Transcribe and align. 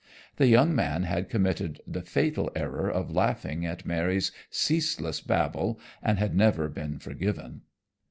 The 0.37 0.47
young 0.47 0.73
man 0.73 1.03
had 1.03 1.29
committed 1.29 1.79
the 1.85 2.01
fatal 2.01 2.51
error 2.55 2.89
of 2.89 3.11
laughing 3.11 3.67
at 3.67 3.85
Mary's 3.85 4.31
ceaseless 4.49 5.21
babble 5.21 5.79
and 6.01 6.17
had 6.17 6.33
never 6.35 6.67
been 6.69 6.97
forgiven. 6.97 7.61